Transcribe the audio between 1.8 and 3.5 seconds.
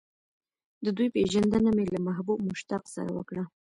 له محبوب مشتاق سره وکړه.